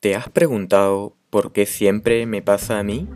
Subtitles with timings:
[0.00, 3.08] ¿Te has preguntado por qué siempre me pasa a mí?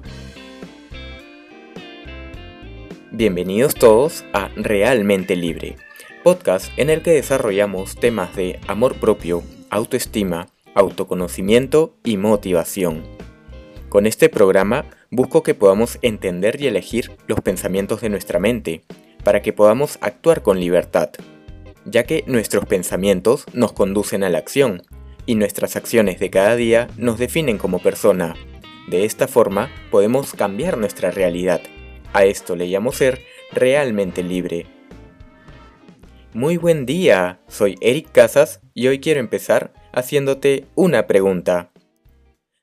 [3.12, 5.76] Bienvenidos todos a Realmente Libre,
[6.24, 13.04] podcast en el que desarrollamos temas de amor propio, autoestima, autoconocimiento y motivación.
[13.88, 18.82] Con este programa busco que podamos entender y elegir los pensamientos de nuestra mente,
[19.22, 21.10] para que podamos actuar con libertad,
[21.84, 24.82] ya que nuestros pensamientos nos conducen a la acción
[25.26, 28.34] y nuestras acciones de cada día nos definen como persona.
[28.88, 31.60] De esta forma podemos cambiar nuestra realidad.
[32.12, 33.20] A esto le llamo ser
[33.52, 34.66] realmente libre.
[36.34, 41.70] Muy buen día, soy Eric Casas y hoy quiero empezar haciéndote una pregunta.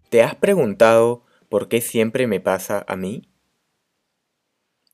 [0.10, 3.30] ¿Te has preguntado por qué siempre me pasa a mí?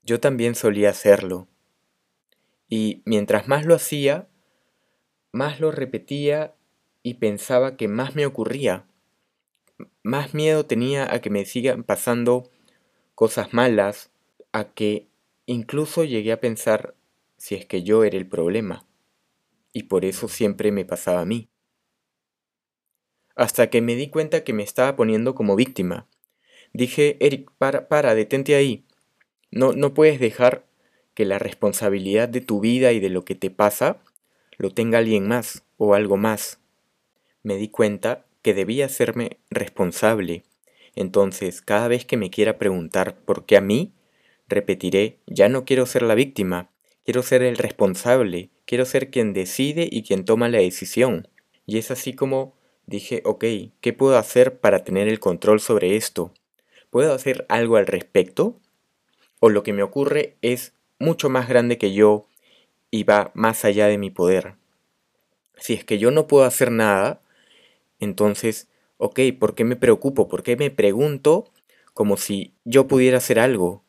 [0.02, 1.48] Yo también solía hacerlo.
[2.68, 4.28] Y mientras más lo hacía,
[5.32, 6.55] más lo repetía
[7.06, 8.84] y pensaba que más me ocurría.
[10.02, 12.50] Más miedo tenía a que me sigan pasando
[13.14, 14.10] cosas malas,
[14.50, 15.06] a que
[15.46, 16.96] incluso llegué a pensar
[17.36, 18.88] si es que yo era el problema.
[19.72, 21.48] Y por eso siempre me pasaba a mí.
[23.36, 26.08] Hasta que me di cuenta que me estaba poniendo como víctima.
[26.72, 28.84] Dije, Eric, para, para, detente ahí.
[29.52, 30.66] No, no puedes dejar
[31.14, 34.02] que la responsabilidad de tu vida y de lo que te pasa
[34.58, 36.58] lo tenga alguien más o algo más
[37.46, 40.42] me di cuenta que debía hacerme responsable.
[40.96, 43.92] Entonces, cada vez que me quiera preguntar por qué a mí,
[44.48, 46.70] repetiré, ya no quiero ser la víctima,
[47.04, 51.28] quiero ser el responsable, quiero ser quien decide y quien toma la decisión.
[51.66, 53.44] Y es así como dije, ok,
[53.80, 56.34] ¿qué puedo hacer para tener el control sobre esto?
[56.90, 58.58] ¿Puedo hacer algo al respecto?
[59.38, 62.26] ¿O lo que me ocurre es mucho más grande que yo
[62.90, 64.56] y va más allá de mi poder?
[65.58, 67.22] Si es que yo no puedo hacer nada,
[68.00, 70.28] entonces, ok, ¿por qué me preocupo?
[70.28, 71.52] ¿Por qué me pregunto
[71.94, 73.84] como si yo pudiera hacer algo?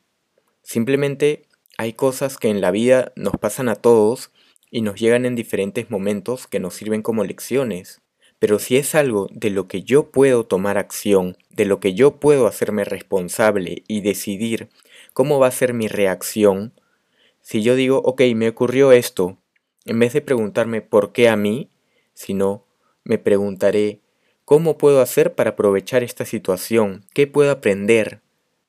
[0.62, 4.30] Simplemente hay cosas que en la vida nos pasan a todos
[4.70, 8.00] y nos llegan en diferentes momentos que nos sirven como lecciones.
[8.38, 12.20] Pero si es algo de lo que yo puedo tomar acción, de lo que yo
[12.20, 14.68] puedo hacerme responsable y decidir
[15.12, 16.72] cómo va a ser mi reacción,
[17.40, 19.38] si yo digo, ok, me ocurrió esto,
[19.86, 21.70] en vez de preguntarme por qué a mí,
[22.14, 22.64] sino
[23.08, 24.00] me preguntaré,
[24.44, 27.06] ¿cómo puedo hacer para aprovechar esta situación?
[27.14, 28.20] ¿Qué puedo aprender?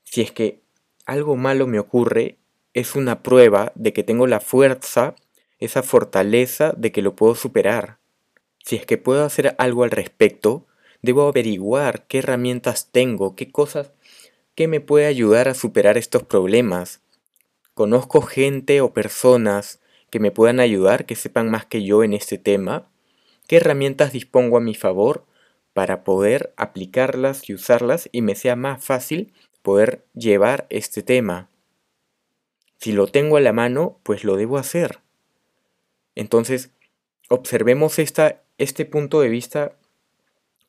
[0.04, 0.62] Si es que
[1.06, 2.38] algo malo me ocurre,
[2.74, 5.16] es una prueba de que tengo la fuerza,
[5.60, 8.00] esa fortaleza de que lo puedo superar.
[8.64, 10.66] Si es que puedo hacer algo al respecto,
[11.02, 13.92] debo averiguar qué herramientas tengo, qué cosas
[14.56, 17.02] que me puede ayudar a superar estos problemas.
[17.74, 22.38] Conozco gente o personas que me puedan ayudar, que sepan más que yo en este
[22.38, 22.89] tema.
[23.50, 25.26] ¿Qué herramientas dispongo a mi favor
[25.74, 29.34] para poder aplicarlas y usarlas y me sea más fácil
[29.64, 31.50] poder llevar este tema?
[32.78, 35.00] Si lo tengo a la mano, pues lo debo hacer.
[36.14, 36.70] Entonces,
[37.28, 39.80] observemos esta, este punto de vista,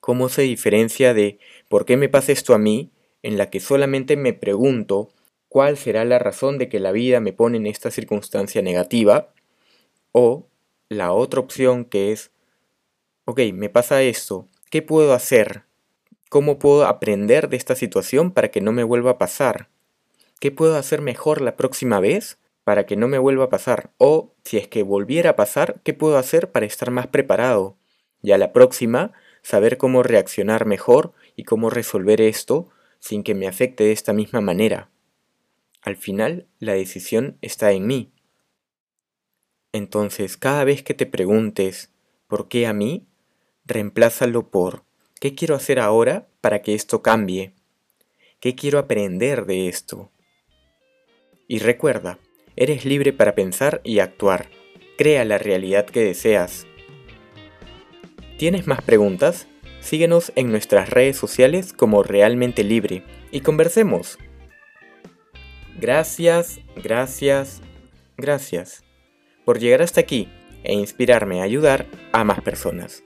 [0.01, 2.93] cómo se diferencia de por qué me pasa esto a mí,
[3.23, 5.11] en la que solamente me pregunto
[5.51, 9.35] cuál será la razón de que la vida me pone en esta circunstancia negativa,
[10.13, 10.47] o
[10.89, 12.31] la otra opción que es
[13.31, 15.63] ok, me pasa esto, ¿qué puedo hacer?
[16.29, 19.69] ¿Cómo puedo aprender de esta situación para que no me vuelva a pasar?
[20.41, 23.91] ¿Qué puedo hacer mejor la próxima vez para que no me vuelva a pasar?
[23.99, 27.77] O si es que volviera a pasar, ¿qué puedo hacer para estar más preparado?
[28.21, 32.69] Y a la próxima, saber cómo reaccionar mejor y cómo resolver esto
[32.99, 34.91] sin que me afecte de esta misma manera.
[35.83, 38.13] Al final, la decisión está en mí.
[39.73, 41.93] Entonces, cada vez que te preguntes,
[42.27, 43.07] ¿por qué a mí?
[43.71, 44.85] Reemplázalo por
[45.21, 47.53] ¿qué quiero hacer ahora para que esto cambie?
[48.41, 50.11] ¿Qué quiero aprender de esto?
[51.49, 52.19] Y recuerda,
[52.57, 54.49] eres libre para pensar y actuar.
[54.97, 56.67] Crea la realidad que deseas.
[58.39, 59.47] ¿Tienes más preguntas?
[59.81, 64.19] Síguenos en nuestras redes sociales como Realmente Libre y conversemos.
[65.79, 67.63] Gracias, gracias,
[68.17, 68.85] gracias
[69.45, 70.29] por llegar hasta aquí
[70.63, 73.03] e inspirarme a ayudar a más personas.